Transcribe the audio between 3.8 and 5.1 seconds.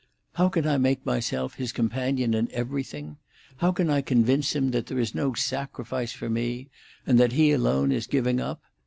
I convince him that there